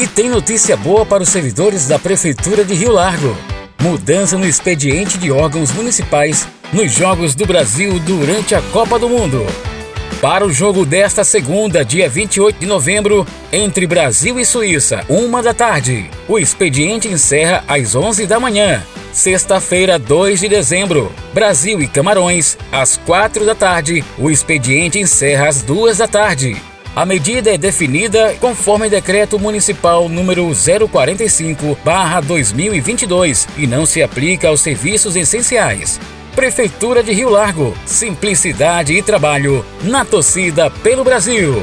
[0.00, 3.36] E tem notícia boa para os servidores da Prefeitura de Rio Largo.
[3.82, 9.44] Mudança no expediente de órgãos municipais nos Jogos do Brasil durante a Copa do Mundo.
[10.18, 15.52] Para o jogo desta segunda, dia 28 de novembro, entre Brasil e Suíça, uma da
[15.52, 16.08] tarde.
[16.26, 18.82] O expediente encerra às 11 da manhã.
[19.12, 24.02] Sexta-feira, 2 de dezembro, Brasil e Camarões, às 4 da tarde.
[24.16, 26.56] O expediente encerra às 2 da tarde.
[26.94, 35.14] A medida é definida conforme decreto municipal número 045/2022 e não se aplica aos serviços
[35.14, 36.00] essenciais.
[36.34, 41.62] Prefeitura de Rio Largo, simplicidade e trabalho na torcida pelo Brasil.